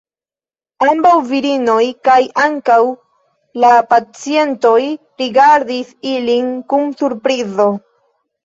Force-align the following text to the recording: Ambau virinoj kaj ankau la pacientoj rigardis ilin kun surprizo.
Ambau 0.85 1.19
virinoj 1.31 1.83
kaj 2.07 2.15
ankau 2.45 2.87
la 3.65 3.75
pacientoj 3.93 4.75
rigardis 5.23 5.93
ilin 6.15 6.53
kun 6.75 6.89
surprizo. 7.05 7.71